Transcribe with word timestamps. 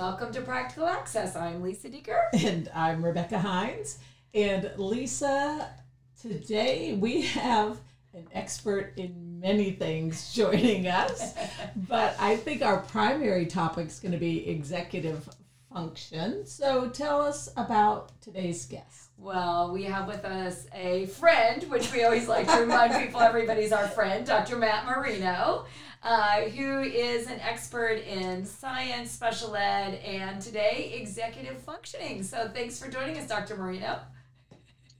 Welcome 0.00 0.32
to 0.32 0.40
Practical 0.40 0.86
Access. 0.86 1.36
I'm 1.36 1.60
Lisa 1.60 1.90
Dieker. 1.90 2.22
And 2.42 2.70
I'm 2.74 3.04
Rebecca 3.04 3.38
Hines. 3.38 3.98
And 4.32 4.72
Lisa, 4.78 5.68
today 6.18 6.94
we 6.98 7.20
have 7.20 7.78
an 8.14 8.26
expert 8.32 8.94
in 8.96 9.38
many 9.38 9.72
things 9.72 10.32
joining 10.32 10.88
us, 10.88 11.34
but 11.76 12.16
I 12.18 12.36
think 12.36 12.62
our 12.62 12.78
primary 12.78 13.44
topic 13.44 13.88
is 13.88 14.00
going 14.00 14.12
to 14.12 14.18
be 14.18 14.48
executive 14.48 15.28
function. 15.70 16.46
So 16.46 16.88
tell 16.88 17.20
us 17.20 17.50
about 17.58 18.18
today's 18.22 18.64
guest. 18.64 19.09
Well, 19.20 19.70
we 19.70 19.82
have 19.82 20.08
with 20.08 20.24
us 20.24 20.66
a 20.72 21.04
friend, 21.04 21.62
which 21.64 21.92
we 21.92 22.04
always 22.04 22.26
like 22.26 22.48
to 22.48 22.60
remind 22.60 22.94
people 22.94 23.20
everybody's 23.20 23.70
our 23.70 23.86
friend, 23.86 24.24
Dr. 24.24 24.56
Matt 24.56 24.86
Marino, 24.86 25.66
uh, 26.02 26.40
who 26.44 26.80
is 26.80 27.26
an 27.26 27.38
expert 27.40 28.02
in 28.06 28.46
science, 28.46 29.10
special 29.10 29.54
ed, 29.54 29.96
and 29.96 30.40
today 30.40 30.98
executive 30.98 31.58
functioning. 31.58 32.22
So 32.22 32.50
thanks 32.54 32.82
for 32.82 32.90
joining 32.90 33.18
us, 33.18 33.28
Dr. 33.28 33.58
Marino. 33.58 33.98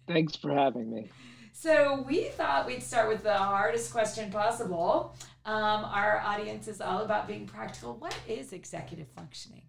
Thanks 0.07 0.37
for 0.37 0.53
having 0.53 0.93
me. 0.93 1.11
So 1.55 2.05
we 2.07 2.25
thought 2.25 2.67
we'd 2.67 2.83
start 2.83 3.09
with 3.09 3.23
the 3.23 3.33
hardest 3.33 3.91
question 3.91 4.31
possible. 4.31 5.17
Um, 5.47 5.87
our 5.87 6.19
audience 6.19 6.69
is 6.69 6.83
all 6.83 7.01
about 7.01 7.27
being 7.27 7.47
practical. 7.47 7.95
What 7.95 8.15
is 8.29 8.53
executive 8.53 9.09
functioning? 9.17 9.63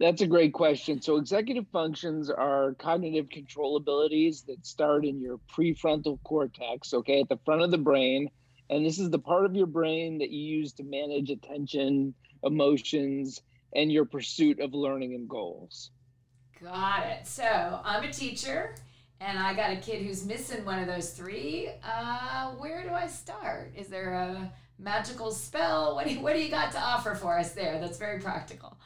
That's 0.00 0.22
a 0.22 0.26
great 0.26 0.54
question. 0.54 1.02
So, 1.02 1.18
executive 1.18 1.66
functions 1.70 2.30
are 2.30 2.74
cognitive 2.78 3.28
control 3.28 3.76
abilities 3.76 4.40
that 4.48 4.64
start 4.66 5.04
in 5.04 5.20
your 5.20 5.38
prefrontal 5.54 6.18
cortex, 6.24 6.94
okay, 6.94 7.20
at 7.20 7.28
the 7.28 7.38
front 7.44 7.60
of 7.60 7.70
the 7.70 7.76
brain. 7.76 8.30
And 8.70 8.86
this 8.86 8.98
is 8.98 9.10
the 9.10 9.18
part 9.18 9.44
of 9.44 9.54
your 9.54 9.66
brain 9.66 10.16
that 10.16 10.30
you 10.30 10.56
use 10.56 10.72
to 10.74 10.84
manage 10.84 11.28
attention, 11.28 12.14
emotions, 12.42 13.42
and 13.76 13.92
your 13.92 14.06
pursuit 14.06 14.58
of 14.58 14.72
learning 14.72 15.12
and 15.12 15.28
goals. 15.28 15.90
Got 16.62 17.06
it. 17.06 17.26
So, 17.26 17.80
I'm 17.84 18.02
a 18.02 18.10
teacher 18.10 18.74
and 19.20 19.38
I 19.38 19.52
got 19.52 19.70
a 19.70 19.76
kid 19.76 20.06
who's 20.06 20.24
missing 20.24 20.64
one 20.64 20.78
of 20.78 20.86
those 20.86 21.10
three. 21.10 21.68
Uh, 21.84 22.52
where 22.52 22.84
do 22.84 22.94
I 22.94 23.06
start? 23.06 23.74
Is 23.76 23.88
there 23.88 24.12
a 24.12 24.50
magical 24.78 25.30
spell? 25.30 25.94
What 25.94 26.06
do 26.06 26.14
you, 26.14 26.20
what 26.20 26.34
do 26.34 26.42
you 26.42 26.48
got 26.48 26.72
to 26.72 26.80
offer 26.80 27.14
for 27.14 27.38
us 27.38 27.52
there? 27.52 27.78
That's 27.78 27.98
very 27.98 28.18
practical. 28.18 28.78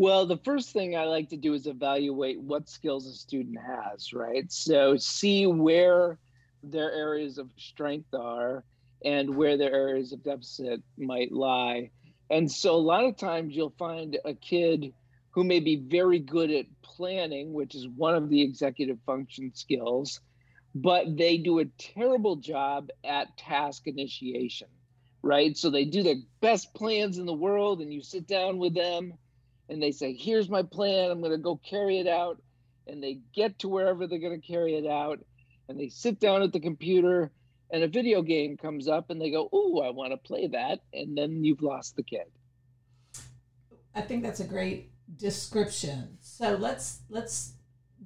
Well, 0.00 0.24
the 0.24 0.38
first 0.38 0.72
thing 0.72 0.96
I 0.96 1.04
like 1.04 1.28
to 1.28 1.36
do 1.36 1.52
is 1.52 1.66
evaluate 1.66 2.40
what 2.40 2.70
skills 2.70 3.06
a 3.06 3.12
student 3.12 3.58
has, 3.60 4.14
right? 4.14 4.50
So 4.50 4.96
see 4.96 5.46
where 5.46 6.18
their 6.62 6.90
areas 6.90 7.36
of 7.36 7.50
strength 7.58 8.14
are 8.14 8.64
and 9.04 9.34
where 9.34 9.58
their 9.58 9.74
areas 9.74 10.14
of 10.14 10.22
deficit 10.22 10.82
might 10.96 11.32
lie. 11.32 11.90
And 12.30 12.50
so 12.50 12.76
a 12.76 12.80
lot 12.80 13.04
of 13.04 13.18
times 13.18 13.54
you'll 13.54 13.74
find 13.78 14.18
a 14.24 14.32
kid 14.32 14.94
who 15.32 15.44
may 15.44 15.60
be 15.60 15.76
very 15.76 16.18
good 16.18 16.50
at 16.50 16.64
planning, 16.80 17.52
which 17.52 17.74
is 17.74 17.86
one 17.86 18.14
of 18.14 18.30
the 18.30 18.40
executive 18.40 18.96
function 19.04 19.52
skills, 19.54 20.18
but 20.74 21.14
they 21.14 21.36
do 21.36 21.58
a 21.58 21.66
terrible 21.76 22.36
job 22.36 22.88
at 23.04 23.36
task 23.36 23.82
initiation, 23.86 24.68
right? 25.22 25.58
So 25.58 25.68
they 25.68 25.84
do 25.84 26.02
the 26.02 26.22
best 26.40 26.72
plans 26.72 27.18
in 27.18 27.26
the 27.26 27.34
world, 27.34 27.82
and 27.82 27.92
you 27.92 28.00
sit 28.02 28.26
down 28.26 28.56
with 28.56 28.74
them 28.74 29.12
and 29.70 29.80
they 29.80 29.92
say, 29.92 30.12
Here's 30.12 30.50
my 30.50 30.62
plan, 30.62 31.10
I'm 31.10 31.20
going 31.20 31.32
to 31.32 31.38
go 31.38 31.56
carry 31.56 31.98
it 31.98 32.08
out. 32.08 32.42
And 32.86 33.02
they 33.02 33.20
get 33.32 33.60
to 33.60 33.68
wherever 33.68 34.06
they're 34.06 34.18
going 34.18 34.40
to 34.40 34.46
carry 34.46 34.74
it 34.74 34.86
out, 34.86 35.20
and 35.68 35.78
they 35.78 35.88
sit 35.88 36.18
down 36.18 36.42
at 36.42 36.52
the 36.52 36.58
computer, 36.58 37.30
and 37.70 37.84
a 37.84 37.88
video 37.88 38.20
game 38.20 38.56
comes 38.56 38.88
up, 38.88 39.10
and 39.10 39.20
they 39.20 39.30
go, 39.30 39.48
Oh, 39.52 39.80
I 39.80 39.90
want 39.90 40.12
to 40.12 40.16
play 40.16 40.48
that. 40.48 40.80
And 40.92 41.16
then 41.16 41.44
you've 41.44 41.62
lost 41.62 41.94
the 41.94 42.02
kid. 42.02 42.26
I 43.94 44.00
think 44.00 44.22
that's 44.24 44.40
a 44.40 44.44
great 44.44 44.90
description. 45.16 46.18
So 46.20 46.56
let's 46.56 47.00
let's 47.08 47.52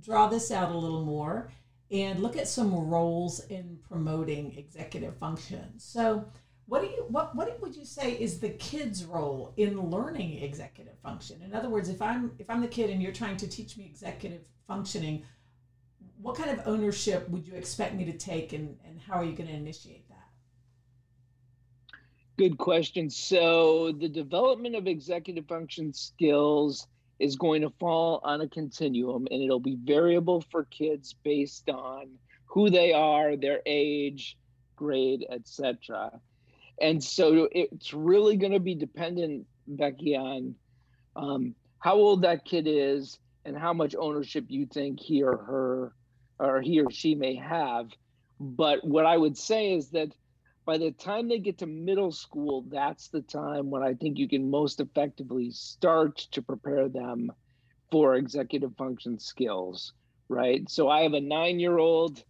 draw 0.01 0.29
this 0.29 0.51
out 0.51 0.73
a 0.73 0.77
little 0.77 1.05
more 1.05 1.51
and 1.91 2.21
look 2.21 2.37
at 2.37 2.49
some 2.49 2.75
roles 2.75 3.41
in 3.47 3.79
promoting 3.89 4.57
executive 4.59 5.17
function. 5.17 5.79
So 5.79 6.27
what 6.67 6.81
do 6.81 6.89
you 6.89 7.05
what 7.09 7.35
what 7.37 7.61
would 7.61 7.77
you 7.77 7.85
say 7.85 8.13
is 8.13 8.41
the 8.41 8.51
kid's 8.51 9.05
role 9.05 9.53
in 9.57 9.91
learning 9.91 10.43
executive 10.43 10.99
function? 11.03 11.43
In 11.43 11.55
other 11.55 11.69
words, 11.69 11.89
if 11.89 12.01
I'm 12.01 12.33
if 12.39 12.49
I'm 12.49 12.61
the 12.61 12.69
kid 12.69 12.91
and 12.91 13.03
you're 13.03 13.13
trying 13.13 13.37
to 13.39 13.49
teach 13.49 13.77
me 13.77 13.85
executive 13.85 14.47
functioning, 14.67 15.25
what 16.21 16.37
kind 16.37 16.51
of 16.51 16.67
ownership 16.67 17.29
would 17.29 17.47
you 17.47 17.55
expect 17.55 17.95
me 17.95 18.05
to 18.07 18.17
take 18.17 18.53
and, 18.55 18.77
and 18.87 18.99
how 19.01 19.15
are 19.15 19.25
you 19.25 19.33
going 19.33 19.49
to 19.49 19.55
initiate 19.55 20.09
that? 20.09 20.15
Good 22.39 22.57
question. 22.57 23.11
So 23.11 23.93
the 23.93 24.09
development 24.09 24.75
of 24.75 24.87
executive 24.87 25.47
function 25.47 25.93
skills 25.93 26.87
is 27.19 27.37
going 27.37 27.63
to 27.63 27.71
fall 27.79 28.21
on 28.25 28.41
a 28.41 28.49
continuum 28.49 29.29
and 29.31 29.43
it'll 29.43 29.61
be 29.61 29.77
variable 29.85 30.41
for 30.51 30.65
kids 30.65 31.15
based 31.23 31.69
on 31.69 32.09
who 32.47 32.71
they 32.71 32.93
are, 32.93 33.37
their 33.37 33.61
age, 33.67 34.37
grade, 34.77 35.25
etc. 35.31 36.21
And 36.81 37.03
so 37.03 37.49
it's 37.53 37.93
really 37.95 38.37
going 38.37 38.53
to 38.53 38.61
be 38.61 38.75
dependent, 38.75 39.47
Becky, 39.67 40.17
on 40.17 40.57
um, 41.17 41.55
how 41.79 41.95
old 41.95 42.23
that 42.23 42.45
kid 42.45 42.67
is 42.67 43.19
and 43.45 43.57
how 43.57 43.73
much 43.73 43.95
ownership 43.95 44.47
you 44.49 44.67
think 44.67 45.01
he 45.01 45.23
or 45.23 45.37
her 45.37 45.95
or 46.39 46.61
he 46.61 46.81
or 46.81 46.91
she 46.91 47.15
may 47.15 47.37
have. 47.37 47.91
But 48.41 48.85
what 48.85 49.07
I 49.07 49.17
would 49.17 49.37
say 49.39 49.75
is 49.75 49.91
that 49.91 50.09
by 50.67 50.79
the 50.79 50.91
time 50.93 51.29
they 51.29 51.39
get 51.39 51.59
to 51.59 51.67
middle 51.67 52.11
school, 52.11 52.65
that's 52.69 53.09
the 53.09 53.23
time 53.23 53.71
when 53.71 53.83
I 53.83 53.95
think 53.95 54.19
you 54.19 54.29
can 54.29 54.51
most 54.51 54.81
effectively 54.81 55.51
start 55.51 56.17
to 56.33 56.43
prepare 56.43 56.89
them 56.89 57.31
for 57.91 58.15
executive 58.15 58.75
function 58.77 59.19
skills, 59.19 59.93
right? 60.29 60.69
So 60.71 60.89
I 60.89 61.03
have 61.03 61.13
a 61.13 61.21
nine 61.21 61.61
year 61.61 61.79
old. 61.79 62.23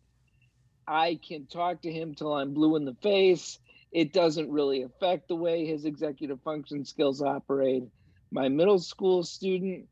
I 0.87 1.19
can 1.26 1.47
talk 1.47 1.82
to 1.82 1.93
him 1.93 2.15
till 2.15 2.32
I'm 2.32 2.53
blue 2.55 2.76
in 2.76 2.84
the 2.84 2.97
face. 3.03 3.59
It 3.94 4.12
doesn't 4.12 4.50
really 4.50 4.82
affect 4.82 5.28
the 5.28 5.37
way 5.37 5.65
his 5.65 5.87
executive 5.87 6.43
function 6.43 6.84
skills 6.84 7.22
operate. 7.22 7.84
My 8.31 8.49
middle 8.49 8.78
school 8.78 9.22
student, 9.22 9.87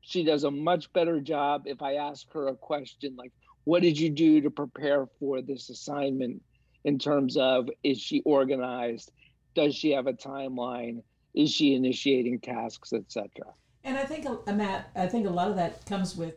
she 0.00 0.24
does 0.24 0.44
a 0.44 0.50
much 0.50 0.90
better 0.94 1.20
job 1.20 1.64
if 1.66 1.82
I 1.82 1.94
ask 1.96 2.32
her 2.32 2.48
a 2.48 2.54
question 2.54 3.16
like, 3.16 3.32
What 3.64 3.82
did 3.82 3.98
you 3.98 4.08
do 4.08 4.40
to 4.40 4.50
prepare 4.50 5.06
for 5.18 5.42
this 5.42 5.68
assignment? 5.68 6.40
in 6.84 6.98
terms 6.98 7.36
of 7.36 7.68
is 7.82 8.00
she 8.00 8.22
organized 8.24 9.12
does 9.54 9.74
she 9.74 9.90
have 9.90 10.06
a 10.06 10.12
timeline 10.12 11.02
is 11.34 11.50
she 11.50 11.74
initiating 11.74 12.40
tasks 12.40 12.92
etc 12.92 13.30
and 13.84 13.96
i 13.96 14.04
think 14.04 14.26
uh, 14.26 14.52
matt 14.52 14.90
i 14.96 15.06
think 15.06 15.26
a 15.26 15.30
lot 15.30 15.48
of 15.48 15.56
that 15.56 15.84
comes 15.86 16.16
with 16.16 16.34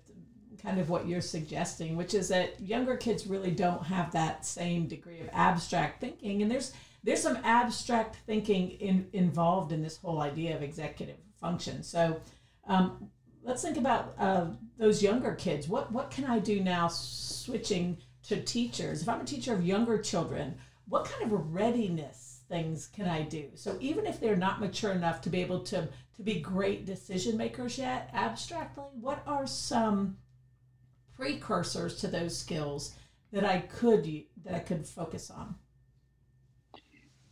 kind 0.62 0.80
of 0.80 0.90
what 0.90 1.08
you're 1.08 1.22
suggesting 1.22 1.96
which 1.96 2.14
is 2.14 2.30
that 2.30 2.60
younger 2.60 2.96
kids 2.96 3.28
really 3.28 3.52
don't 3.52 3.84
have 3.84 4.12
that 4.12 4.46
same 4.46 4.88
degree 4.88 5.20
of 5.20 5.30
abstract 5.34 6.00
thinking 6.00 6.42
and 6.42 6.50
there's 6.50 6.74
there's 7.06 7.22
some 7.22 7.38
abstract 7.44 8.18
thinking 8.26 8.72
in, 8.72 9.08
involved 9.14 9.72
in 9.72 9.82
this 9.82 9.98
whole 9.98 10.22
idea 10.22 10.56
of 10.56 10.62
executive 10.62 11.18
function 11.40 11.84
so 11.84 12.20
um, 12.68 13.10
let's 13.44 13.62
think 13.62 13.78
about 13.78 14.16
uh, 14.20 14.48
those 14.78 15.02
younger 15.02 15.34
kids 15.36 15.68
what 15.68 15.92
what 15.92 16.12
can 16.12 16.26
i 16.26 16.40
do 16.40 16.60
now 16.62 16.88
switching 16.88 17.98
to 18.28 18.42
teachers, 18.42 19.02
if 19.02 19.10
I'm 19.10 19.22
a 19.22 19.26
teacher 19.26 19.54
of 19.54 19.66
younger 19.66 20.00
children, 20.00 20.56
what 20.88 21.06
kind 21.06 21.32
of 21.32 21.54
readiness 21.54 22.42
things 22.50 22.88
can 22.88 23.08
I 23.08 23.22
do? 23.22 23.50
So 23.56 23.78
even 23.80 24.06
if 24.06 24.20
they're 24.20 24.36
not 24.36 24.60
mature 24.60 24.92
enough 24.92 25.22
to 25.22 25.30
be 25.30 25.42
able 25.42 25.62
to 25.66 25.88
to 26.16 26.24
be 26.24 26.40
great 26.40 26.86
decision 26.86 27.36
makers 27.36 27.78
yet, 27.78 28.10
abstractly, 28.14 28.86
what 29.02 29.22
are 29.28 29.46
some 29.46 30.18
precursors 31.18 31.98
to 31.98 32.08
those 32.08 32.38
skills 32.38 32.96
that 33.34 33.44
I 33.44 33.60
could 33.60 34.06
that 34.44 34.56
I 34.56 34.60
could 34.60 34.88
focus 34.88 35.30
on? 35.30 35.56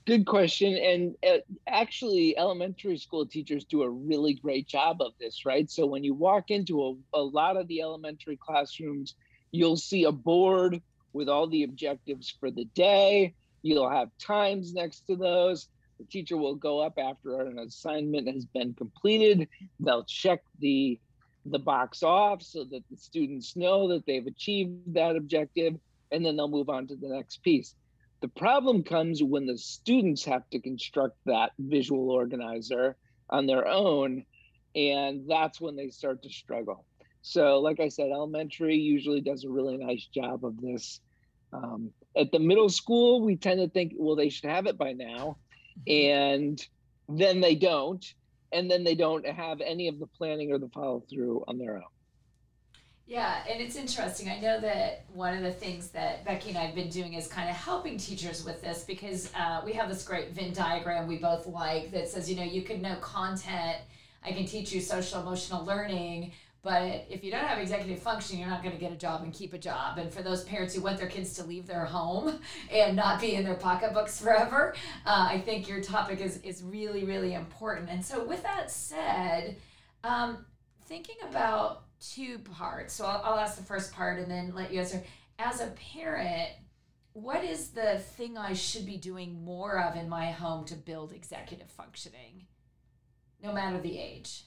Good 0.06 0.26
question. 0.26 0.76
And 0.76 1.16
uh, 1.26 1.38
actually, 1.66 2.38
elementary 2.38 2.98
school 2.98 3.26
teachers 3.26 3.64
do 3.64 3.84
a 3.84 3.90
really 3.90 4.34
great 4.34 4.68
job 4.68 5.02
of 5.02 5.14
this, 5.20 5.46
right? 5.46 5.70
So 5.70 5.86
when 5.86 6.04
you 6.04 6.14
walk 6.14 6.52
into 6.52 6.84
a, 6.84 7.20
a 7.20 7.22
lot 7.22 7.56
of 7.56 7.68
the 7.68 7.82
elementary 7.82 8.38
classrooms, 8.38 9.16
You'll 9.54 9.78
see 9.78 10.04
a 10.04 10.12
board 10.12 10.82
with 11.14 11.30
all 11.30 11.48
the 11.48 11.64
objectives 11.64 12.36
for 12.40 12.50
the 12.50 12.66
day. 12.66 13.36
You'll 13.62 13.90
have 13.90 14.10
times 14.18 14.74
next 14.74 15.02
to 15.08 15.16
those. 15.16 15.70
The 16.00 16.06
teacher 16.06 16.36
will 16.36 16.56
go 16.56 16.80
up 16.80 16.98
after 16.98 17.40
an 17.42 17.60
assignment 17.60 18.28
has 18.34 18.46
been 18.46 18.74
completed. 18.74 19.48
They'll 19.80 20.04
check 20.04 20.42
the 20.60 21.00
the 21.46 21.60
box 21.60 22.04
off 22.04 22.42
so 22.42 22.64
that 22.64 22.84
the 22.90 22.96
students 22.96 23.58
know 23.58 23.90
that 23.90 24.06
they've 24.06 24.26
achieved 24.26 24.94
that 24.94 25.18
objective 25.18 25.76
and 26.10 26.26
then 26.26 26.38
they'll 26.38 26.48
move 26.48 26.70
on 26.70 26.88
to 26.88 26.96
the 26.96 27.10
next 27.10 27.44
piece. 27.44 27.76
The 28.24 28.30
problem 28.30 28.84
comes 28.84 29.22
when 29.22 29.46
the 29.46 29.58
students 29.58 30.24
have 30.24 30.50
to 30.52 30.60
construct 30.62 31.18
that 31.26 31.52
visual 31.60 32.10
organizer 32.10 32.96
on 33.30 33.48
their 33.48 33.68
own 33.68 34.24
and 34.76 35.30
that's 35.30 35.60
when 35.60 35.76
they 35.76 35.90
start 35.90 36.24
to 36.24 36.30
struggle. 36.30 36.86
So, 37.22 37.60
like 37.60 37.82
I 37.82 37.90
said, 37.90 38.12
elementary 38.12 38.78
usually 38.78 39.20
does 39.20 39.44
a 39.44 39.50
really 39.50 39.76
nice 39.76 40.06
job 40.06 40.46
of 40.46 40.56
this. 40.62 41.02
Um, 41.52 41.92
at 42.16 42.32
the 42.32 42.40
middle 42.40 42.70
school, 42.70 43.22
we 43.22 43.36
tend 43.36 43.60
to 43.60 43.68
think, 43.68 43.92
well, 43.98 44.16
they 44.16 44.30
should 44.30 44.50
have 44.50 44.68
it 44.68 44.78
by 44.78 44.94
now, 44.94 45.38
and 45.86 46.66
then 47.10 47.42
they 47.42 47.56
don't. 47.56 48.06
and 48.54 48.72
then 48.72 48.84
they 48.86 48.96
don't 48.96 49.28
have 49.28 49.60
any 49.62 49.88
of 49.90 50.00
the 50.00 50.08
planning 50.08 50.52
or 50.54 50.60
the 50.60 50.70
follow 50.70 51.04
through 51.10 51.44
on 51.48 51.58
their 51.58 51.76
own. 51.78 51.84
Yeah, 53.06 53.44
and 53.50 53.62
it's 53.62 53.76
interesting. 53.76 54.30
I 54.30 54.40
know 54.40 54.62
that 54.62 55.04
one 55.14 55.36
of 55.36 55.44
the 55.44 55.52
things 55.52 55.90
that 55.90 56.24
Becky 56.24 56.50
and 56.50 56.58
I 56.58 56.62
have 56.62 56.76
been 56.76 56.90
doing 56.90 57.14
is 57.16 57.28
kind 57.28 57.50
of 57.50 57.56
helping 57.56 57.98
teachers 57.98 58.46
with 58.46 58.62
this 58.62 58.86
because 58.86 59.30
uh, 59.36 59.62
we 59.66 59.74
have 59.74 59.90
this 59.90 60.04
great 60.04 60.32
Venn 60.32 60.54
diagram 60.54 61.06
we 61.08 61.18
both 61.18 61.46
like 61.46 61.92
that 61.92 62.08
says, 62.08 62.30
you 62.30 62.38
know, 62.38 62.44
you 62.44 62.62
can 62.62 62.82
know 62.82 62.96
content. 63.02 63.78
I 64.26 64.32
can 64.32 64.46
teach 64.46 64.72
you 64.72 64.80
social 64.80 65.20
emotional 65.20 65.66
learning, 65.66 66.32
but 66.64 67.06
if 67.10 67.26
you 67.26 67.30
don't 67.30 67.44
have 67.44 67.60
executive 67.60 68.00
function, 68.00 68.40
you're 68.40 68.48
not 68.48 68.64
going 68.64 68.74
to 68.74 68.80
get 68.80 68.94
a 68.94 68.96
job 68.96 69.22
and 69.22 69.34
keep 69.34 69.52
a 69.52 69.58
job. 69.58 69.98
And 69.98 70.12
for 70.12 70.22
those 70.22 70.46
parents 70.46 70.74
who 70.74 70.82
want 70.82 70.98
their 70.98 71.10
kids 71.10 71.34
to 71.34 71.44
leave 71.44 71.68
their 71.68 71.84
home 71.84 72.40
and 72.72 72.96
not 72.96 73.20
be 73.20 73.36
in 73.36 73.44
their 73.44 73.56
pocketbooks 73.56 74.22
forever, 74.22 74.74
uh, 75.06 75.28
I 75.30 75.42
think 75.42 75.68
your 75.68 75.82
topic 75.82 76.22
is, 76.22 76.38
is 76.38 76.64
really, 76.64 77.04
really 77.04 77.34
important. 77.34 77.90
And 77.90 78.04
so, 78.04 78.24
with 78.24 78.44
that 78.44 78.72
said, 78.72 79.58
um, 80.06 80.46
thinking 80.86 81.18
about 81.30 81.84
two 82.12 82.40
parts. 82.40 82.94
So, 82.94 83.06
I'll, 83.06 83.22
I'll 83.24 83.40
ask 83.40 83.58
the 83.58 83.64
first 83.64 83.94
part 83.94 84.20
and 84.20 84.30
then 84.30 84.54
let 84.54 84.74
you 84.74 84.80
answer. 84.80 85.04
As 85.40 85.62
a 85.62 85.68
parent, 85.94 86.50
what 87.14 87.44
is 87.44 87.70
the 87.70 88.00
thing 88.00 88.38
I 88.38 88.54
should 88.54 88.86
be 88.86 88.98
doing 88.98 89.44
more 89.44 89.80
of 89.80 89.96
in 89.96 90.10
my 90.10 90.32
home 90.32 90.66
to 90.66 90.76
build 90.76 91.12
executive 91.12 91.70
functioning, 91.70 92.46
no 93.42 93.54
matter 93.54 93.80
the 93.80 93.98
age? 93.98 94.46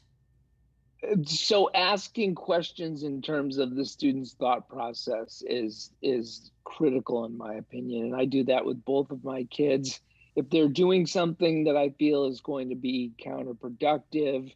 so 1.24 1.70
asking 1.74 2.34
questions 2.34 3.02
in 3.02 3.20
terms 3.20 3.58
of 3.58 3.76
the 3.76 3.84
student's 3.84 4.32
thought 4.32 4.68
process 4.68 5.42
is 5.46 5.90
is 6.02 6.50
critical 6.64 7.24
in 7.24 7.36
my 7.36 7.54
opinion 7.54 8.06
and 8.06 8.16
i 8.16 8.24
do 8.24 8.42
that 8.42 8.64
with 8.64 8.82
both 8.84 9.10
of 9.10 9.22
my 9.22 9.44
kids 9.44 10.00
if 10.36 10.48
they're 10.50 10.68
doing 10.68 11.06
something 11.06 11.64
that 11.64 11.76
i 11.76 11.90
feel 11.90 12.24
is 12.24 12.40
going 12.40 12.68
to 12.68 12.74
be 12.74 13.12
counterproductive 13.24 14.52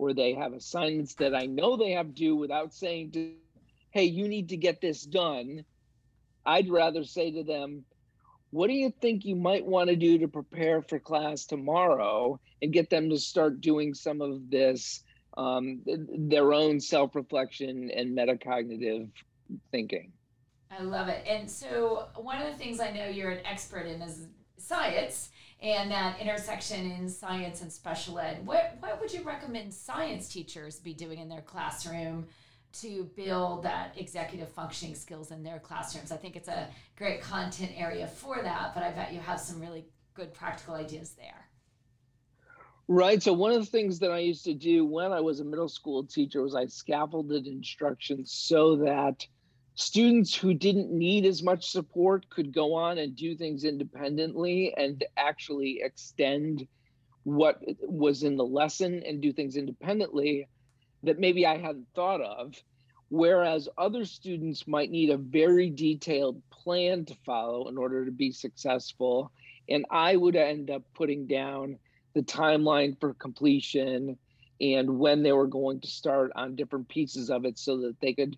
or 0.00 0.12
they 0.14 0.32
have 0.34 0.52
assignments 0.52 1.14
that 1.14 1.34
i 1.34 1.46
know 1.46 1.76
they 1.76 1.92
have 1.92 2.14
due 2.14 2.36
without 2.36 2.72
saying 2.72 3.10
to 3.10 3.32
hey 3.90 4.04
you 4.04 4.28
need 4.28 4.48
to 4.48 4.56
get 4.56 4.80
this 4.80 5.02
done 5.02 5.64
i'd 6.46 6.70
rather 6.70 7.04
say 7.04 7.30
to 7.30 7.44
them 7.44 7.84
what 8.50 8.66
do 8.66 8.72
you 8.72 8.92
think 9.00 9.24
you 9.24 9.36
might 9.36 9.64
want 9.64 9.88
to 9.90 9.96
do 9.96 10.18
to 10.18 10.28
prepare 10.28 10.82
for 10.82 10.98
class 10.98 11.44
tomorrow 11.44 12.40
and 12.62 12.72
get 12.72 12.90
them 12.90 13.10
to 13.10 13.18
start 13.18 13.60
doing 13.60 13.94
some 13.94 14.20
of 14.20 14.50
this 14.50 15.04
um, 15.36 15.80
their 15.86 16.52
own 16.52 16.80
self 16.80 17.14
reflection 17.14 17.90
and 17.94 18.16
metacognitive 18.16 19.08
thinking. 19.70 20.12
I 20.70 20.82
love 20.82 21.08
it. 21.08 21.24
And 21.26 21.50
so, 21.50 22.08
one 22.16 22.40
of 22.40 22.52
the 22.52 22.58
things 22.58 22.80
I 22.80 22.90
know 22.90 23.06
you're 23.06 23.30
an 23.30 23.46
expert 23.46 23.86
in 23.86 24.02
is 24.02 24.26
science 24.58 25.30
and 25.62 25.90
that 25.90 26.18
intersection 26.20 26.90
in 26.90 27.08
science 27.08 27.60
and 27.60 27.70
special 27.72 28.18
ed. 28.18 28.46
What, 28.46 28.76
what 28.80 29.00
would 29.00 29.12
you 29.12 29.22
recommend 29.22 29.72
science 29.74 30.28
teachers 30.28 30.78
be 30.78 30.94
doing 30.94 31.18
in 31.18 31.28
their 31.28 31.42
classroom 31.42 32.26
to 32.72 33.04
build 33.16 33.64
that 33.64 33.94
executive 33.96 34.48
functioning 34.48 34.94
skills 34.94 35.30
in 35.30 35.42
their 35.42 35.58
classrooms? 35.58 36.12
I 36.12 36.16
think 36.16 36.36
it's 36.36 36.48
a 36.48 36.68
great 36.96 37.20
content 37.20 37.72
area 37.76 38.06
for 38.06 38.40
that, 38.42 38.74
but 38.74 38.82
I 38.82 38.90
bet 38.90 39.12
you 39.12 39.20
have 39.20 39.38
some 39.38 39.60
really 39.60 39.84
good 40.14 40.32
practical 40.32 40.74
ideas 40.74 41.10
there. 41.12 41.46
Right. 42.88 43.22
So 43.22 43.32
one 43.32 43.52
of 43.52 43.60
the 43.60 43.66
things 43.66 44.00
that 44.00 44.10
I 44.10 44.18
used 44.18 44.44
to 44.44 44.54
do 44.54 44.84
when 44.84 45.12
I 45.12 45.20
was 45.20 45.38
a 45.38 45.44
middle 45.44 45.68
school 45.68 46.04
teacher 46.04 46.42
was 46.42 46.56
I 46.56 46.66
scaffolded 46.66 47.46
instruction 47.46 48.24
so 48.26 48.76
that 48.76 49.26
students 49.80 50.34
who 50.34 50.52
didn't 50.52 50.92
need 50.92 51.24
as 51.24 51.42
much 51.42 51.70
support 51.70 52.28
could 52.28 52.52
go 52.52 52.74
on 52.74 52.98
and 52.98 53.16
do 53.16 53.34
things 53.34 53.64
independently 53.64 54.74
and 54.76 55.04
actually 55.16 55.80
extend 55.82 56.66
what 57.24 57.60
was 57.82 58.22
in 58.22 58.36
the 58.36 58.44
lesson 58.44 59.02
and 59.06 59.20
do 59.20 59.32
things 59.32 59.56
independently 59.56 60.46
that 61.02 61.18
maybe 61.18 61.46
I 61.46 61.56
hadn't 61.56 61.86
thought 61.94 62.20
of. 62.20 62.54
Whereas 63.08 63.68
other 63.76 64.04
students 64.04 64.68
might 64.68 64.90
need 64.90 65.10
a 65.10 65.16
very 65.16 65.70
detailed 65.70 66.42
plan 66.50 67.04
to 67.06 67.14
follow 67.26 67.68
in 67.68 67.76
order 67.76 68.04
to 68.04 68.12
be 68.12 68.32
successful. 68.32 69.32
And 69.68 69.84
I 69.90 70.14
would 70.14 70.36
end 70.36 70.70
up 70.70 70.82
putting 70.94 71.26
down 71.26 71.78
the 72.14 72.22
timeline 72.22 72.98
for 73.00 73.14
completion 73.14 74.16
and 74.60 74.98
when 74.98 75.22
they 75.22 75.32
were 75.32 75.46
going 75.46 75.80
to 75.80 75.88
start 75.88 76.32
on 76.36 76.54
different 76.54 76.88
pieces 76.88 77.30
of 77.30 77.46
it 77.46 77.58
so 77.58 77.78
that 77.78 77.98
they 78.00 78.12
could 78.12 78.36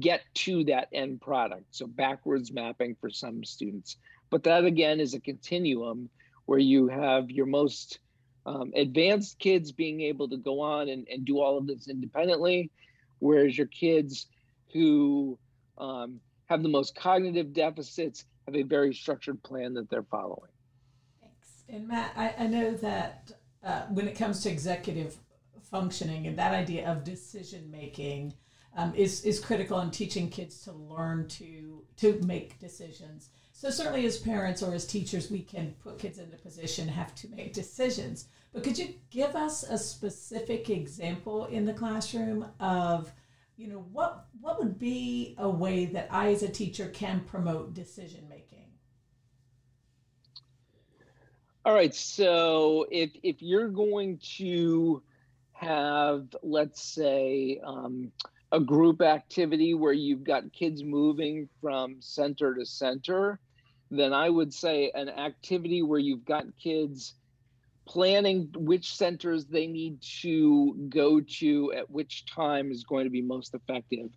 get 0.00 0.22
to 0.34 0.64
that 0.64 0.88
end 0.92 1.20
product. 1.20 1.64
So 1.70 1.86
backwards 1.86 2.52
mapping 2.52 2.96
for 3.00 3.10
some 3.10 3.42
students. 3.44 3.96
But 4.30 4.44
that 4.44 4.64
again 4.64 5.00
is 5.00 5.14
a 5.14 5.20
continuum 5.20 6.10
where 6.46 6.58
you 6.58 6.88
have 6.88 7.30
your 7.30 7.46
most 7.46 7.98
um, 8.46 8.72
advanced 8.74 9.38
kids 9.38 9.72
being 9.72 10.00
able 10.00 10.28
to 10.28 10.36
go 10.36 10.60
on 10.60 10.88
and, 10.88 11.06
and 11.08 11.24
do 11.24 11.40
all 11.40 11.58
of 11.58 11.66
this 11.66 11.88
independently, 11.88 12.70
whereas 13.18 13.56
your 13.56 13.66
kids 13.66 14.26
who 14.72 15.38
um, 15.78 16.20
have 16.46 16.62
the 16.62 16.68
most 16.68 16.94
cognitive 16.94 17.52
deficits 17.52 18.24
have 18.46 18.56
a 18.56 18.62
very 18.62 18.94
structured 18.94 19.42
plan 19.42 19.74
that 19.74 19.90
they're 19.90 20.02
following. 20.02 20.50
Thanks. 21.20 21.64
And 21.68 21.88
Matt, 21.88 22.12
I, 22.16 22.34
I 22.38 22.46
know 22.46 22.74
that 22.76 23.32
uh, 23.62 23.82
when 23.90 24.08
it 24.08 24.16
comes 24.16 24.42
to 24.42 24.50
executive 24.50 25.16
functioning 25.70 26.26
and 26.26 26.38
that 26.38 26.54
idea 26.54 26.90
of 26.90 27.04
decision 27.04 27.70
making 27.70 28.32
um, 28.76 28.94
is 28.94 29.24
is 29.24 29.40
critical 29.40 29.80
in 29.80 29.90
teaching 29.90 30.28
kids 30.28 30.62
to 30.64 30.72
learn 30.72 31.28
to 31.28 31.82
to 31.96 32.20
make 32.24 32.58
decisions. 32.58 33.30
So 33.52 33.70
certainly, 33.70 34.06
as 34.06 34.18
parents 34.18 34.62
or 34.62 34.72
as 34.72 34.86
teachers, 34.86 35.32
we 35.32 35.40
can 35.40 35.74
put 35.82 35.98
kids 35.98 36.18
in 36.18 36.32
a 36.32 36.36
position 36.36 36.86
have 36.86 37.12
to 37.16 37.28
make 37.28 37.52
decisions. 37.52 38.28
But 38.52 38.62
could 38.62 38.78
you 38.78 38.94
give 39.10 39.34
us 39.34 39.64
a 39.64 39.76
specific 39.76 40.70
example 40.70 41.46
in 41.46 41.64
the 41.64 41.72
classroom 41.72 42.46
of, 42.60 43.12
you 43.56 43.66
know, 43.66 43.84
what 43.92 44.26
what 44.40 44.60
would 44.60 44.78
be 44.78 45.34
a 45.38 45.48
way 45.48 45.86
that 45.86 46.06
I 46.10 46.32
as 46.32 46.44
a 46.44 46.48
teacher 46.48 46.86
can 46.88 47.20
promote 47.20 47.74
decision 47.74 48.28
making? 48.28 48.66
All 51.64 51.74
right. 51.74 51.94
So 51.94 52.86
if 52.92 53.10
if 53.24 53.42
you're 53.42 53.68
going 53.68 54.18
to 54.36 55.02
have, 55.52 56.34
let's 56.42 56.80
say, 56.80 57.60
um, 57.64 58.12
a 58.52 58.60
group 58.60 59.02
activity 59.02 59.74
where 59.74 59.92
you've 59.92 60.24
got 60.24 60.52
kids 60.52 60.82
moving 60.82 61.48
from 61.60 61.96
center 62.00 62.54
to 62.54 62.64
center, 62.64 63.38
then 63.90 64.12
I 64.12 64.28
would 64.30 64.52
say 64.52 64.90
an 64.94 65.08
activity 65.08 65.82
where 65.82 65.98
you've 65.98 66.24
got 66.24 66.44
kids 66.62 67.14
planning 67.86 68.50
which 68.54 68.94
centers 68.94 69.46
they 69.46 69.66
need 69.66 70.00
to 70.20 70.74
go 70.90 71.20
to 71.20 71.72
at 71.72 71.90
which 71.90 72.26
time 72.26 72.70
is 72.70 72.84
going 72.84 73.04
to 73.04 73.10
be 73.10 73.22
most 73.22 73.54
effective. 73.54 74.10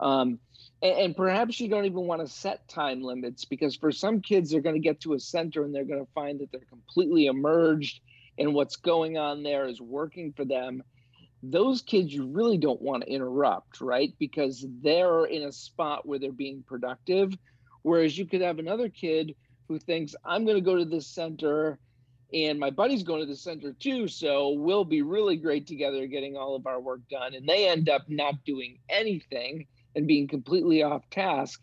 Um, 0.00 0.40
and, 0.82 0.98
and, 0.98 1.16
perhaps 1.16 1.60
you 1.60 1.68
don't 1.68 1.84
even 1.84 2.08
want 2.08 2.20
to 2.20 2.26
set 2.26 2.66
time 2.66 3.02
limits 3.02 3.44
because 3.44 3.76
for 3.76 3.92
some 3.92 4.20
kids, 4.20 4.50
they're 4.50 4.60
going 4.60 4.74
to 4.74 4.80
get 4.80 5.00
to 5.02 5.14
a 5.14 5.20
center 5.20 5.62
and 5.62 5.72
they're 5.72 5.84
going 5.84 6.04
to 6.04 6.12
find 6.12 6.40
that 6.40 6.50
they're 6.50 6.60
completely 6.68 7.26
immersed 7.26 8.00
in 8.36 8.52
what's 8.52 8.76
going 8.76 9.16
on 9.16 9.44
there 9.44 9.66
is 9.66 9.80
working 9.80 10.32
for 10.32 10.44
them. 10.44 10.82
Those 11.42 11.82
kids 11.82 12.14
you 12.14 12.26
really 12.26 12.58
don't 12.58 12.80
want 12.80 13.02
to 13.02 13.10
interrupt, 13.10 13.80
right? 13.80 14.12
Because 14.18 14.64
they're 14.82 15.24
in 15.24 15.42
a 15.42 15.52
spot 15.52 16.06
where 16.06 16.18
they're 16.18 16.32
being 16.32 16.62
productive. 16.66 17.32
Whereas 17.82 18.16
you 18.16 18.26
could 18.26 18.42
have 18.42 18.58
another 18.58 18.88
kid 18.88 19.34
who 19.68 19.78
thinks, 19.78 20.14
I'm 20.24 20.44
going 20.44 20.56
to 20.56 20.62
go 20.62 20.76
to 20.76 20.84
this 20.84 21.06
center 21.06 21.78
and 22.32 22.58
my 22.58 22.70
buddy's 22.70 23.02
going 23.02 23.20
to 23.20 23.26
the 23.26 23.36
center 23.36 23.72
too. 23.72 24.08
So 24.08 24.50
we'll 24.50 24.84
be 24.84 25.02
really 25.02 25.36
great 25.36 25.66
together 25.66 26.06
getting 26.06 26.36
all 26.36 26.54
of 26.54 26.66
our 26.66 26.80
work 26.80 27.00
done. 27.10 27.34
And 27.34 27.46
they 27.46 27.68
end 27.68 27.88
up 27.88 28.02
not 28.08 28.42
doing 28.44 28.78
anything 28.88 29.66
and 29.94 30.06
being 30.06 30.28
completely 30.28 30.82
off 30.82 31.08
task. 31.10 31.60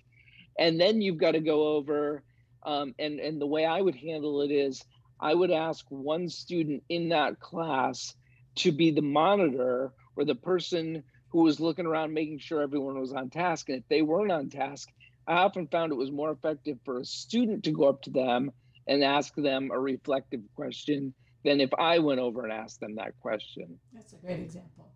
And 0.60 0.80
then 0.80 1.02
you've 1.02 1.18
got 1.18 1.32
to 1.32 1.40
go 1.40 1.70
over, 1.70 2.22
um, 2.64 2.94
and, 3.00 3.20
and 3.20 3.42
the 3.42 3.48
way 3.48 3.66
I 3.66 3.82
would 3.82 3.96
handle 3.96 4.42
it 4.42 4.52
is 4.52 4.84
I 5.20 5.34
would 5.34 5.52
ask 5.52 5.86
one 5.90 6.30
student 6.30 6.84
in 6.90 7.10
that 7.10 7.40
class 7.40 8.14
to 8.60 8.72
be 8.72 8.92
the 8.92 9.02
monitor 9.02 9.92
or 10.16 10.26
the 10.26 10.36
person 10.36 11.04
who 11.30 11.44
was 11.44 11.60
looking 11.60 11.86
around 11.86 12.14
making 12.14 12.40
sure 12.40 12.62
everyone 12.62 13.00
was 13.00 13.14
on 13.14 13.30
task. 13.30 13.70
And 13.70 13.78
if 13.78 13.88
they 13.88 14.02
weren't 14.02 14.32
on 14.32 14.50
task, 14.50 14.90
I 15.28 15.34
often 15.34 15.68
found 15.68 15.92
it 15.92 15.96
was 15.96 16.12
more 16.12 16.32
effective 16.32 16.78
for 16.84 17.00
a 17.00 17.06
student 17.06 17.64
to 17.66 17.72
go 17.72 17.88
up 17.88 18.02
to 18.04 18.10
them 18.10 18.52
and 18.88 19.04
ask 19.04 19.36
them 19.36 19.70
a 19.72 19.80
reflective 19.80 20.42
question 20.56 21.14
than 21.46 21.62
if 21.62 21.70
I 21.78 22.00
went 22.00 22.20
over 22.20 22.44
and 22.44 22.52
asked 22.52 22.80
them 22.80 22.96
that 22.96 23.18
question. 23.22 23.80
That's 23.94 24.14
a 24.14 24.18
great 24.18 24.40
example. 24.40 24.90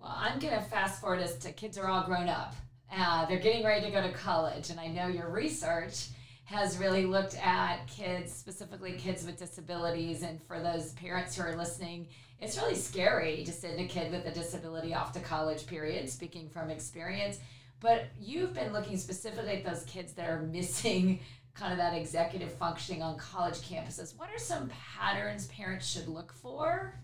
Well, 0.00 0.14
I'm 0.16 0.38
going 0.38 0.54
to 0.54 0.62
fast 0.62 1.00
forward 1.00 1.20
as 1.20 1.36
to 1.38 1.52
kids 1.52 1.76
are 1.76 1.86
all 1.86 2.04
grown 2.04 2.28
up. 2.28 2.54
Uh, 2.90 3.26
they're 3.26 3.38
getting 3.38 3.64
ready 3.64 3.84
to 3.84 3.92
go 3.92 4.00
to 4.00 4.12
college, 4.12 4.70
and 4.70 4.80
I 4.80 4.86
know 4.86 5.08
your 5.08 5.28
research 5.28 6.08
has 6.48 6.78
really 6.78 7.04
looked 7.04 7.36
at 7.36 7.86
kids, 7.86 8.32
specifically 8.32 8.92
kids 8.92 9.26
with 9.26 9.36
disabilities. 9.36 10.22
And 10.22 10.42
for 10.42 10.60
those 10.60 10.92
parents 10.94 11.36
who 11.36 11.42
are 11.42 11.54
listening, 11.54 12.08
it's 12.40 12.56
really 12.56 12.74
scary 12.74 13.44
to 13.44 13.52
send 13.52 13.78
a 13.78 13.86
kid 13.86 14.10
with 14.10 14.24
a 14.24 14.30
disability 14.30 14.94
off 14.94 15.12
to 15.12 15.20
college, 15.20 15.66
period, 15.66 16.08
speaking 16.08 16.48
from 16.48 16.70
experience. 16.70 17.38
But 17.80 18.06
you've 18.18 18.54
been 18.54 18.72
looking 18.72 18.96
specifically 18.96 19.58
at 19.58 19.64
those 19.64 19.84
kids 19.84 20.14
that 20.14 20.30
are 20.30 20.40
missing 20.40 21.20
kind 21.52 21.70
of 21.72 21.78
that 21.78 21.92
executive 21.94 22.52
functioning 22.54 23.02
on 23.02 23.18
college 23.18 23.58
campuses. 23.58 24.18
What 24.18 24.30
are 24.30 24.38
some 24.38 24.70
patterns 24.96 25.48
parents 25.48 25.86
should 25.86 26.08
look 26.08 26.32
for 26.32 26.94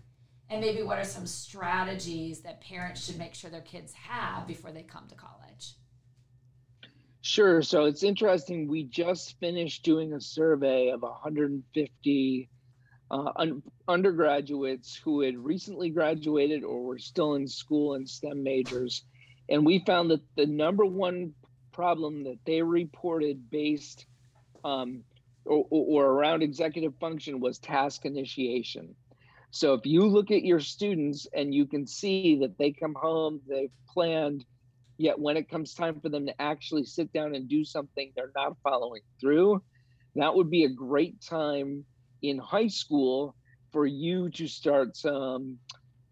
And 0.49 0.61
maybe 0.61 0.83
what 0.83 0.99
are 0.99 1.05
some 1.05 1.25
strategies 1.27 2.41
that 2.41 2.61
parents 2.61 3.05
should 3.05 3.17
make 3.17 3.33
sure 3.33 3.49
their 3.49 3.61
kids 3.61 3.93
have 3.93 4.47
before 4.47 4.71
they 4.71 4.83
come 4.83 5.07
to 5.07 5.15
college? 5.15 5.73
Sure. 7.25 7.63
So 7.63 7.85
it's 7.85 8.03
interesting. 8.03 8.67
We 8.67 8.83
just 8.83 9.39
finished 9.39 9.81
doing 9.81 10.13
a 10.13 10.21
survey 10.21 10.89
of 10.89 11.01
150 11.01 12.49
uh, 13.09 13.31
un- 13.35 13.63
undergraduates 13.87 14.95
who 14.95 15.21
had 15.21 15.35
recently 15.35 15.89
graduated 15.89 16.63
or 16.63 16.83
were 16.83 16.99
still 16.99 17.33
in 17.33 17.47
school 17.47 17.95
in 17.95 18.05
STEM 18.05 18.43
majors. 18.43 19.05
And 19.49 19.65
we 19.65 19.79
found 19.79 20.11
that 20.11 20.21
the 20.35 20.45
number 20.45 20.85
one 20.85 21.33
problem 21.71 22.25
that 22.25 22.37
they 22.45 22.61
reported 22.61 23.49
based 23.49 24.05
um, 24.63 25.01
or, 25.45 25.65
or 25.71 26.05
around 26.05 26.43
executive 26.43 26.93
function 26.99 27.39
was 27.39 27.57
task 27.57 28.05
initiation. 28.05 28.93
So 29.49 29.73
if 29.73 29.87
you 29.87 30.05
look 30.05 30.29
at 30.29 30.45
your 30.45 30.59
students 30.59 31.25
and 31.33 31.55
you 31.55 31.65
can 31.65 31.87
see 31.87 32.37
that 32.41 32.59
they 32.59 32.71
come 32.71 32.93
home, 32.93 33.41
they've 33.49 33.71
planned, 33.91 34.45
yet 34.97 35.19
when 35.19 35.37
it 35.37 35.49
comes 35.49 35.73
time 35.73 35.99
for 35.99 36.09
them 36.09 36.25
to 36.25 36.41
actually 36.41 36.85
sit 36.85 37.11
down 37.13 37.35
and 37.35 37.47
do 37.47 37.63
something, 37.63 38.11
they're 38.15 38.31
not 38.35 38.57
following 38.63 39.01
through. 39.19 39.61
That 40.15 40.33
would 40.35 40.49
be 40.49 40.63
a 40.63 40.69
great 40.69 41.21
time 41.21 41.85
in 42.21 42.37
high 42.37 42.67
school 42.67 43.35
for 43.71 43.85
you 43.85 44.29
to 44.31 44.47
start 44.47 44.95
some 44.95 45.57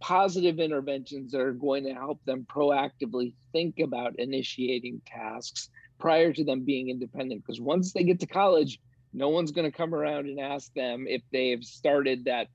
positive 0.01 0.59
interventions 0.59 1.31
that 1.31 1.39
are 1.39 1.53
going 1.53 1.85
to 1.85 1.93
help 1.93 2.19
them 2.25 2.45
proactively 2.53 3.33
think 3.53 3.79
about 3.79 4.19
initiating 4.19 5.01
tasks 5.05 5.69
prior 5.97 6.33
to 6.33 6.43
them 6.43 6.65
being 6.65 6.89
independent. 6.89 7.41
Because 7.41 7.61
once 7.61 7.93
they 7.93 8.03
get 8.03 8.19
to 8.19 8.27
college, 8.27 8.79
no 9.13 9.29
one's 9.29 9.51
going 9.51 9.69
to 9.69 9.77
come 9.77 9.95
around 9.95 10.27
and 10.27 10.39
ask 10.39 10.73
them 10.73 11.05
if 11.07 11.21
they've 11.31 11.63
started 11.63 12.25
that 12.25 12.47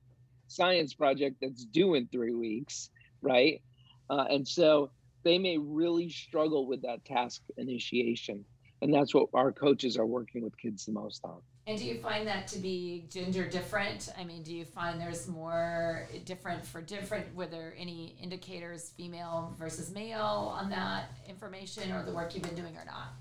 science 0.47 0.93
project 0.93 1.37
that's 1.41 1.65
due 1.65 1.95
in 1.95 2.07
three 2.07 2.35
weeks, 2.35 2.91
right? 3.21 3.63
Uh, 4.11 4.25
and 4.29 4.47
so 4.47 4.91
they 5.23 5.37
may 5.37 5.57
really 5.57 6.09
struggle 6.09 6.67
with 6.67 6.81
that 6.83 7.05
task 7.05 7.41
initiation. 7.57 8.45
And 8.81 8.93
that's 8.93 9.13
what 9.13 9.27
our 9.33 9.51
coaches 9.51 9.97
are 9.97 10.05
working 10.05 10.41
with 10.43 10.57
kids 10.57 10.85
the 10.85 10.93
most 10.93 11.23
on. 11.25 11.41
And 11.67 11.77
do 11.77 11.85
you 11.85 11.99
find 11.99 12.25
that 12.27 12.47
to 12.47 12.59
be 12.59 13.05
gender 13.11 13.47
different? 13.47 14.09
I 14.17 14.23
mean, 14.23 14.41
do 14.41 14.55
you 14.55 14.65
find 14.65 14.99
there's 14.99 15.27
more 15.27 16.07
different 16.25 16.65
for 16.65 16.81
different, 16.81 17.35
were 17.35 17.45
there 17.45 17.75
any 17.77 18.15
indicators, 18.21 18.93
female 18.97 19.53
versus 19.59 19.91
male, 19.91 20.51
on 20.57 20.69
that 20.69 21.11
information 21.27 21.91
or 21.91 22.03
the 22.03 22.11
work 22.11 22.33
you've 22.33 22.43
been 22.43 22.55
doing 22.55 22.75
or 22.75 22.85
not? 22.85 23.13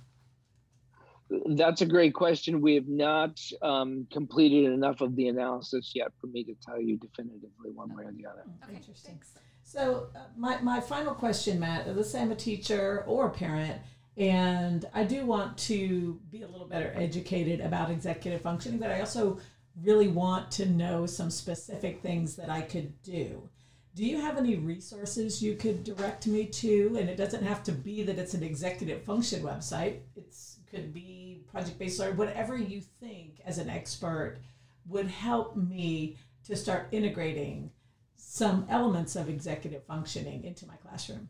That's 1.30 1.82
a 1.82 1.86
great 1.86 2.14
question. 2.14 2.60
We 2.60 2.74
have 2.74 2.88
not 2.88 3.40
um, 3.62 4.06
completed 4.10 4.72
enough 4.72 5.00
of 5.00 5.14
the 5.14 5.28
analysis 5.28 5.92
yet 5.94 6.12
for 6.20 6.26
me 6.26 6.44
to 6.44 6.54
tell 6.64 6.80
you 6.80 6.96
definitively 6.96 7.70
one 7.74 7.94
way 7.94 8.04
or 8.04 8.12
the 8.12 8.26
other. 8.26 8.44
Okay, 8.64 8.76
Interesting. 8.76 9.12
Thanks. 9.12 9.32
So, 9.62 10.08
uh, 10.16 10.20
my, 10.36 10.60
my 10.62 10.80
final 10.80 11.14
question, 11.14 11.60
Matt, 11.60 11.94
let's 11.94 12.10
say 12.10 12.22
I'm 12.22 12.32
a 12.32 12.36
teacher 12.36 13.04
or 13.06 13.26
a 13.26 13.30
parent, 13.30 13.78
and 14.16 14.86
I 14.94 15.04
do 15.04 15.26
want 15.26 15.58
to 15.58 16.18
be 16.30 16.42
a 16.42 16.48
little 16.48 16.66
better 16.66 16.92
educated 16.96 17.60
about 17.60 17.90
executive 17.90 18.40
functioning, 18.40 18.78
but 18.78 18.90
I 18.90 19.00
also 19.00 19.38
really 19.82 20.08
want 20.08 20.50
to 20.52 20.66
know 20.66 21.06
some 21.06 21.30
specific 21.30 22.00
things 22.02 22.36
that 22.36 22.48
I 22.48 22.62
could 22.62 23.00
do. 23.02 23.48
Do 23.94 24.04
you 24.04 24.20
have 24.20 24.38
any 24.38 24.56
resources 24.56 25.42
you 25.42 25.56
could 25.56 25.84
direct 25.84 26.26
me 26.26 26.46
to? 26.46 26.96
And 26.98 27.08
it 27.08 27.16
doesn't 27.16 27.44
have 27.44 27.62
to 27.64 27.72
be 27.72 28.02
that 28.04 28.18
it's 28.18 28.34
an 28.34 28.42
executive 28.42 29.02
function 29.02 29.42
website. 29.42 30.00
It's 30.16 30.57
could 30.70 30.92
be 30.92 31.42
project 31.50 31.78
based 31.78 31.98
learning, 31.98 32.18
whatever 32.18 32.56
you 32.56 32.80
think 33.00 33.40
as 33.44 33.58
an 33.58 33.68
expert 33.68 34.38
would 34.86 35.08
help 35.08 35.56
me 35.56 36.16
to 36.44 36.56
start 36.56 36.88
integrating 36.92 37.70
some 38.16 38.66
elements 38.68 39.16
of 39.16 39.28
executive 39.28 39.84
functioning 39.84 40.44
into 40.44 40.66
my 40.66 40.76
classroom. 40.76 41.28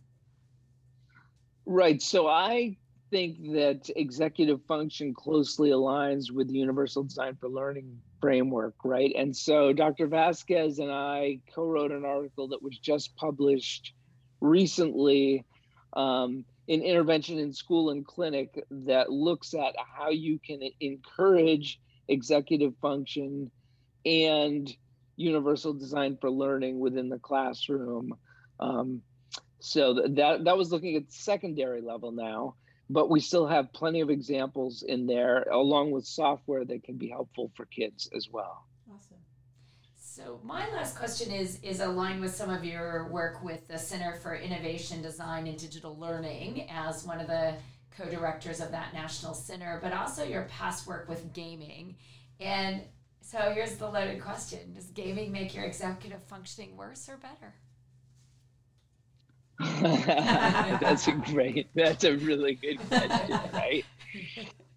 Right. 1.67 2.01
So 2.01 2.27
I 2.27 2.77
think 3.11 3.53
that 3.53 3.91
executive 3.97 4.63
function 4.67 5.15
closely 5.15 5.71
aligns 5.71 6.31
with 6.31 6.49
the 6.49 6.55
Universal 6.55 7.05
Design 7.05 7.37
for 7.41 7.49
Learning 7.49 8.01
framework, 8.21 8.75
right? 8.85 9.13
And 9.17 9.37
so 9.37 9.73
Dr. 9.73 10.07
Vasquez 10.07 10.79
and 10.79 10.91
I 10.91 11.41
co 11.55 11.65
wrote 11.65 11.93
an 11.93 12.05
article 12.05 12.49
that 12.49 12.63
was 12.63 12.79
just 12.79 13.15
published 13.17 13.93
recently 14.41 15.45
um, 15.95 16.45
in 16.69 16.83
intervention 16.83 17.39
in 17.39 17.53
school 17.53 17.91
and 17.91 18.07
clinic 18.07 18.63
that 18.71 19.11
looks 19.11 19.55
at 19.55 19.75
how 19.97 20.11
you 20.11 20.39
can 20.39 20.61
encourage 20.81 21.81
executive 22.09 22.75
function 22.81 23.51
and 24.05 24.71
universal 25.17 25.73
design 25.73 26.19
for 26.21 26.31
learning 26.31 26.79
within 26.79 27.09
the 27.09 27.19
classroom. 27.19 28.15
Um, 28.61 29.01
so 29.61 29.95
that 29.95 30.45
that 30.45 30.59
was 30.59 30.71
looking 30.71 30.95
at 30.97 31.11
secondary 31.11 31.81
level 31.81 32.13
now, 32.13 32.55
but 32.91 33.11
we 33.11 33.21
still 33.21 33.47
have 33.47 33.73
plenty 33.73 34.03
of 34.03 34.11
examples 34.11 34.85
in 34.87 35.07
there, 35.07 35.47
along 35.51 35.91
with 35.91 36.05
software 36.05 36.65
that 36.67 36.85
can 36.85 36.97
be 36.97 37.09
helpful 37.09 37.51
for 37.57 37.65
kids 37.65 38.09
as 38.15 38.29
well. 38.31 38.68
So 40.19 40.41
my 40.43 40.69
last 40.71 40.97
question 40.97 41.31
is 41.31 41.61
is 41.63 41.79
aligned 41.79 42.21
with 42.21 42.35
some 42.35 42.51
of 42.51 42.65
your 42.65 43.07
work 43.07 43.45
with 43.45 43.69
the 43.69 43.79
Center 43.79 44.15
for 44.15 44.35
Innovation 44.35 45.01
Design 45.01 45.47
and 45.47 45.57
Digital 45.57 45.97
Learning 45.97 46.69
as 46.69 47.07
one 47.07 47.21
of 47.21 47.29
the 47.29 47.55
co-directors 47.97 48.61
of 48.61 48.73
that 48.73 48.93
national 48.93 49.33
center, 49.33 49.79
but 49.81 49.93
also 49.93 50.25
your 50.25 50.43
past 50.47 50.89
work 50.89 51.09
with 51.09 51.33
gaming. 51.33 51.95
And 52.41 52.83
so 53.21 53.39
here's 53.55 53.77
the 53.77 53.89
loaded 53.89 54.21
question. 54.21 54.73
Does 54.75 54.87
gaming 54.87 55.31
make 55.31 55.55
your 55.55 55.63
executive 55.63 56.21
functioning 56.25 56.77
worse 56.77 57.09
or 57.09 57.19
better? 57.19 57.55
that's 60.81 61.07
a 61.07 61.13
great 61.13 61.69
that's 61.77 62.03
a 62.03 62.17
really 62.17 62.57
good 62.57 62.79
question, 62.89 63.39
right? 63.53 63.85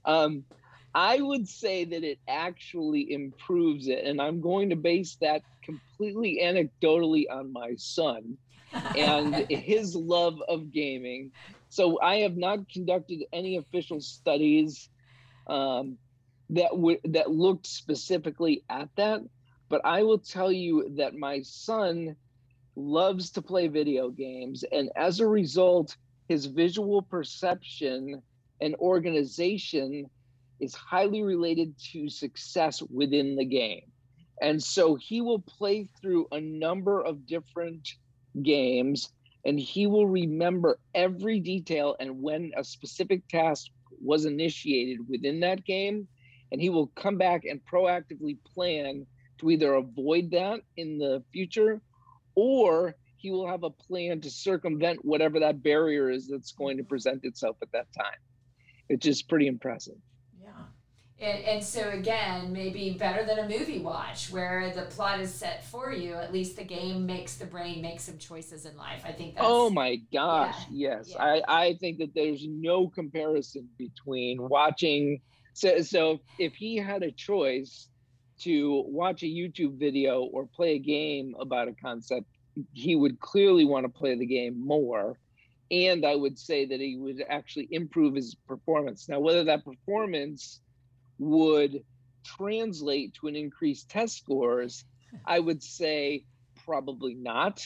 Um, 0.04 0.46
I 0.94 1.22
would 1.22 1.48
say 1.48 1.86
that 1.86 2.04
it 2.04 2.20
actually 2.28 3.12
improves 3.14 3.88
it. 3.88 4.04
And 4.06 4.22
I'm 4.22 4.42
going 4.42 4.70
to 4.70 4.76
base 4.76 5.18
that 5.22 5.44
completely 5.64 6.40
anecdotally 6.44 7.26
on 7.32 7.54
my 7.54 7.76
son 7.78 8.38
and 8.98 9.36
his 9.50 9.96
love 9.96 10.40
of 10.48 10.72
gaming. 10.72 11.32
So 11.70 12.02
I 12.02 12.18
have 12.18 12.36
not 12.36 12.70
conducted 12.70 13.24
any 13.32 13.58
official 13.58 14.02
studies 14.02 14.90
um, 15.48 15.98
that 16.50 16.78
would 16.78 17.00
that 17.06 17.32
looked 17.32 17.66
specifically 17.66 18.64
at 18.70 18.90
that, 18.98 19.22
but 19.70 19.82
I 19.86 20.04
will 20.04 20.20
tell 20.20 20.52
you 20.52 20.94
that 20.98 21.16
my 21.16 21.42
son 21.44 22.16
loves 22.76 23.32
to 23.32 23.42
play 23.42 23.68
video 23.68 24.10
games, 24.10 24.64
and 24.72 24.90
as 24.96 25.20
a 25.20 25.28
result, 25.28 25.96
his 26.28 26.46
visual 26.46 27.02
perception 27.02 28.22
and 28.60 28.76
organization 28.76 30.10
is 30.62 30.76
highly 30.76 31.24
related 31.24 31.74
to 31.92 32.08
success 32.08 32.82
within 32.84 33.36
the 33.36 33.46
game. 33.46 33.82
And 34.42 34.62
so 34.62 34.96
he 34.96 35.22
will 35.22 35.40
play 35.40 35.90
through 36.02 36.28
a 36.32 36.40
number 36.40 37.02
of 37.02 37.28
different 37.28 37.88
games 38.42 39.10
and 39.46 39.60
he 39.60 39.88
will 39.88 40.08
remember 40.08 40.80
every 40.94 41.40
detail 41.40 41.96
and 42.00 42.22
when 42.22 42.52
a 42.56 42.64
specific 42.64 43.28
task 43.28 43.68
was 44.00 44.26
initiated 44.26 45.00
within 45.10 45.40
that 45.42 45.66
game. 45.66 46.08
And 46.52 46.62
he 46.62 46.70
will 46.70 46.88
come 46.96 47.18
back 47.18 47.46
and 47.46 47.62
proactively 47.66 48.38
plan 48.54 49.06
to 49.40 49.50
either 49.50 49.74
avoid 49.74 50.32
that 50.32 50.62
in 50.78 50.98
the 50.98 51.24
future 51.32 51.82
or 52.36 52.96
he 53.18 53.32
will 53.32 53.48
have 53.48 53.64
a 53.64 53.70
plan 53.70 54.22
to 54.22 54.30
circumvent 54.30 55.06
whatever 55.06 55.40
that 55.40 55.64
barrier 55.64 56.10
is 56.10 56.28
that's 56.28 56.52
going 56.52 56.78
to 56.78 56.84
present 56.84 57.24
itself 57.24 57.56
at 57.62 57.72
that 57.72 57.88
time. 57.98 58.18
It's 58.90 59.06
just 59.06 59.30
pretty 59.30 59.48
impressive. 59.48 59.96
And, 61.24 61.42
and 61.46 61.64
so 61.64 61.90
again, 61.92 62.52
maybe 62.52 62.92
better 62.92 63.24
than 63.26 63.40
a 63.40 63.44
movie 63.48 63.80
watch 63.80 64.30
where 64.30 64.72
the 64.76 64.84
plot 64.84 65.20
is 65.20 65.38
set 65.38 65.66
for 65.72 65.92
you. 65.92 66.20
At 66.22 66.32
least 66.32 66.56
the 66.56 66.64
game 66.64 67.06
makes 67.06 67.38
the 67.38 67.46
brain 67.46 67.82
make 67.82 68.00
some 68.00 68.18
choices 68.18 68.66
in 68.66 68.76
life. 68.78 69.02
I 69.06 69.12
think 69.14 69.34
that's. 69.36 69.64
Oh 69.64 69.70
my 69.70 69.98
gosh! 70.14 70.68
Yeah, 70.70 70.98
yes, 70.98 71.16
yeah. 71.16 71.24
I 71.26 71.42
I 71.48 71.74
think 71.80 72.00
that 72.00 72.14
there's 72.14 72.46
no 72.48 72.88
comparison 72.90 73.70
between 73.78 74.48
watching. 74.50 75.22
So 75.54 75.82
so 75.82 76.20
if 76.38 76.54
he 76.56 76.78
had 76.78 77.04
a 77.04 77.12
choice 77.12 77.90
to 78.42 78.84
watch 78.88 79.24
a 79.24 79.26
YouTube 79.28 79.78
video 79.80 80.24
or 80.24 80.48
play 80.48 80.76
a 80.76 80.80
game 80.80 81.36
about 81.40 81.68
a 81.68 81.74
concept, 81.76 82.28
he 82.74 82.96
would 82.96 83.20
clearly 83.20 83.66
want 83.66 83.86
to 83.86 83.90
play 83.90 84.16
the 84.16 84.26
game 84.26 84.60
more. 84.66 85.20
And 85.72 86.06
I 86.06 86.16
would 86.16 86.38
say 86.38 86.66
that 86.66 86.80
he 86.82 86.98
would 86.98 87.24
actually 87.30 87.68
improve 87.72 88.16
his 88.16 88.36
performance. 88.48 89.08
Now, 89.08 89.20
whether 89.20 89.44
that 89.46 89.64
performance 89.66 90.62
would 91.22 91.84
translate 92.26 93.14
to 93.14 93.28
an 93.28 93.36
increased 93.36 93.90
test 93.90 94.18
scores, 94.18 94.84
I 95.26 95.40
would 95.40 95.62
say 95.62 96.26
probably 96.66 97.14
not. 97.14 97.64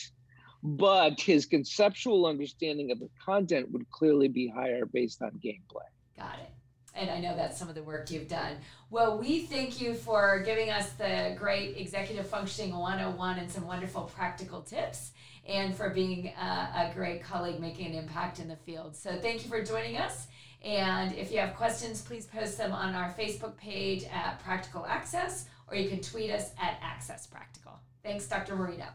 But 0.62 1.22
his 1.22 1.46
conceptual 1.46 2.26
understanding 2.26 2.92
of 2.92 3.00
the 3.00 3.10
content 3.24 3.72
would 3.72 3.90
clearly 3.92 4.28
be 4.28 4.48
higher 4.48 4.86
based 4.86 5.22
on 5.22 5.32
gameplay. 5.44 5.88
Got 6.18 6.40
it. 6.40 6.50
and 6.96 7.10
I 7.12 7.20
know 7.20 7.36
that's 7.36 7.58
some 7.60 7.70
of 7.70 7.76
the 7.76 7.84
work 7.84 8.10
you've 8.10 8.28
done. 8.28 8.58
Well, 8.90 9.20
we 9.20 9.42
thank 9.42 9.80
you 9.80 9.94
for 9.94 10.42
giving 10.44 10.72
us 10.72 10.90
the 10.94 11.36
great 11.38 11.78
executive 11.78 12.28
functioning 12.28 12.76
101 12.76 13.38
and 13.38 13.52
some 13.52 13.68
wonderful 13.68 14.04
practical 14.16 14.62
tips, 14.62 15.12
and 15.48 15.76
for 15.76 15.90
being 15.92 16.28
a, 16.28 16.90
a 16.90 16.92
great 16.96 17.22
colleague 17.22 17.60
making 17.60 17.88
an 17.88 17.94
impact 17.94 18.40
in 18.40 18.48
the 18.48 18.56
field. 18.56 18.96
So, 18.96 19.20
thank 19.22 19.44
you 19.44 19.50
for 19.50 19.64
joining 19.64 19.98
us. 19.98 20.28
And 20.66 21.14
if 21.16 21.32
you 21.32 21.38
have 21.38 21.56
questions, 21.56 22.02
please 22.02 22.26
post 22.26 22.58
them 22.58 22.74
on 22.74 22.96
our 22.96 23.14
Facebook 23.18 23.56
page 23.56 24.04
at 24.12 24.40
Practical 24.44 24.84
Access, 24.88 25.46
or 25.68 25.78
you 25.78 25.88
can 25.88 26.02
tweet 26.02 26.32
us 26.32 26.52
at 26.60 26.80
Access 26.82 27.28
Practical. 27.28 27.74
Thanks, 28.04 28.28
Dr. 28.28 28.56
Marino. 28.56 28.86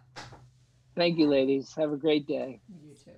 Thank 0.97 1.17
you, 1.17 1.29
ladies. 1.29 1.73
Have 1.77 1.93
a 1.93 1.97
great 1.97 2.27
day. 2.27 2.61
You 2.85 2.95
too. 2.95 3.13